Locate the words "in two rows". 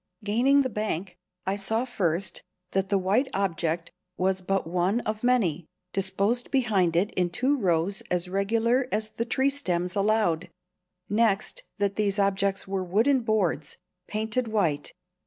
7.11-8.01